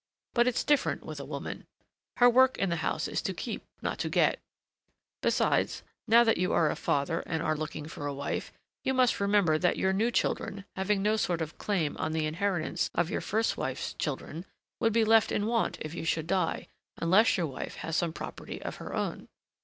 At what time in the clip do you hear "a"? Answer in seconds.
1.19-1.25, 6.71-6.75, 8.07-8.13